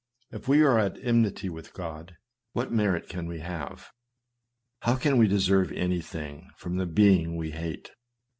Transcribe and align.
If 0.31 0.47
we 0.47 0.63
are 0.63 0.79
at 0.79 0.97
enmity 1.03 1.47
with 1.47 1.73
God, 1.73 2.17
what 2.53 2.71
merit 2.71 3.07
can 3.07 3.27
we 3.27 3.41
have? 3.41 3.91
How 4.79 4.95
can 4.95 5.19
we 5.19 5.27
deserve 5.27 5.71
anything 5.73 6.49
from 6.57 6.77
the 6.77 6.87
being 6.87 7.35
we 7.37 7.51
hate 7.51 7.91